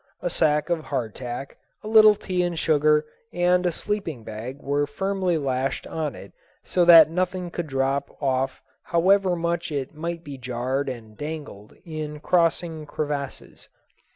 A 0.23 0.31
sack 0.31 0.71
of 0.71 0.85
hardtack, 0.85 1.57
a 1.83 1.87
little 1.87 2.15
tea 2.15 2.41
and 2.41 2.57
sugar, 2.57 3.05
and 3.31 3.67
a 3.67 3.71
sleeping 3.71 4.23
bag 4.23 4.59
were 4.59 4.87
firmly 4.87 5.37
lashed 5.37 5.85
on 5.85 6.15
it 6.15 6.33
so 6.63 6.83
that 6.85 7.11
nothing 7.11 7.51
could 7.51 7.67
drop 7.67 8.09
off 8.19 8.63
however 8.85 9.35
much 9.35 9.71
it 9.71 9.93
might 9.93 10.23
be 10.23 10.39
jarred 10.39 10.89
and 10.89 11.15
dangled 11.19 11.75
in 11.85 12.19
crossing 12.19 12.87
crevasses. 12.87 13.69